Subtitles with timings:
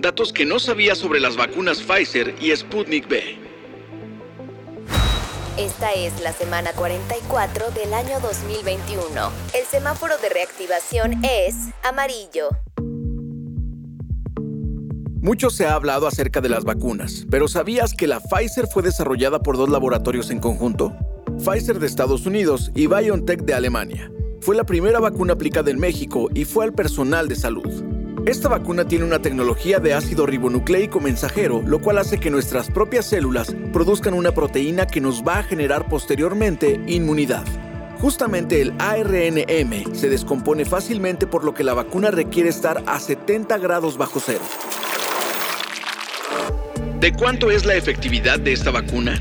[0.00, 3.36] Datos que no sabía sobre las vacunas Pfizer y Sputnik B.
[5.58, 9.04] Esta es la semana 44 del año 2021.
[9.52, 12.48] El semáforo de reactivación es amarillo.
[15.20, 19.40] Mucho se ha hablado acerca de las vacunas, pero ¿sabías que la Pfizer fue desarrollada
[19.40, 20.96] por dos laboratorios en conjunto?
[21.44, 24.10] Pfizer de Estados Unidos y BioNTech de Alemania.
[24.40, 27.89] Fue la primera vacuna aplicada en México y fue al personal de salud.
[28.26, 33.06] Esta vacuna tiene una tecnología de ácido ribonucleico mensajero, lo cual hace que nuestras propias
[33.06, 37.46] células produzcan una proteína que nos va a generar posteriormente inmunidad.
[37.98, 43.56] Justamente el ARNM se descompone fácilmente por lo que la vacuna requiere estar a 70
[43.58, 44.44] grados bajo cero.
[47.00, 49.18] ¿De cuánto es la efectividad de esta vacuna?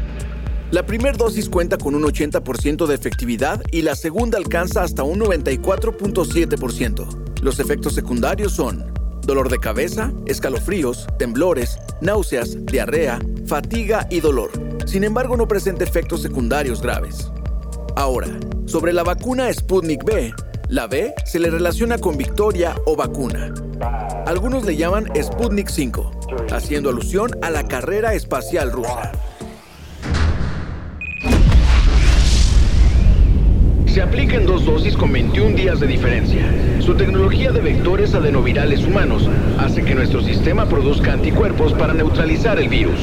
[0.72, 5.22] La primera dosis cuenta con un 80% de efectividad y la segunda alcanza hasta un
[5.22, 7.29] 94.7%.
[7.42, 14.52] Los efectos secundarios son dolor de cabeza, escalofríos, temblores, náuseas, diarrea, fatiga y dolor.
[14.86, 17.32] Sin embargo, no presenta efectos secundarios graves.
[17.96, 18.28] Ahora,
[18.66, 20.34] sobre la vacuna Sputnik B,
[20.68, 23.54] la B se le relaciona con victoria o vacuna.
[24.26, 26.12] Algunos le llaman Sputnik 5,
[26.52, 29.12] haciendo alusión a la carrera espacial rusa.
[34.00, 36.50] Se aplica en dos dosis con 21 días de diferencia.
[36.80, 42.70] Su tecnología de vectores adenovirales humanos hace que nuestro sistema produzca anticuerpos para neutralizar el
[42.70, 42.98] virus.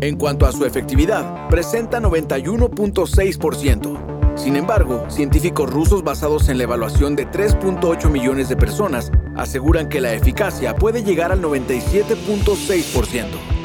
[0.00, 4.34] En cuanto a su efectividad, presenta 91.6%.
[4.34, 10.00] Sin embargo, científicos rusos basados en la evaluación de 3.8 millones de personas aseguran que
[10.00, 13.57] la eficacia puede llegar al 97.6%.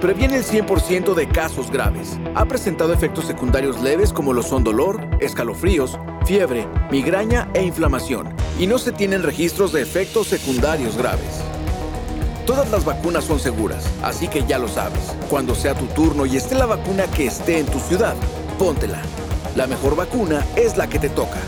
[0.00, 2.18] Previene el 100% de casos graves.
[2.34, 8.34] Ha presentado efectos secundarios leves como lo son dolor, escalofríos, fiebre, migraña e inflamación.
[8.58, 11.42] Y no se tienen registros de efectos secundarios graves.
[12.46, 15.14] Todas las vacunas son seguras, así que ya lo sabes.
[15.28, 18.14] Cuando sea tu turno y esté la vacuna que esté en tu ciudad,
[18.58, 19.02] póntela.
[19.54, 21.40] La mejor vacuna es la que te toca.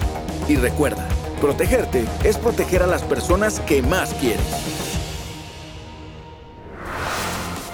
[0.47, 1.09] Y recuerda,
[1.41, 4.72] protegerte es proteger a las personas que más quieres.